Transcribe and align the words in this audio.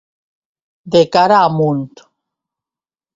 De 0.95 1.01
cara 1.15 1.37
amunt. 1.39 1.93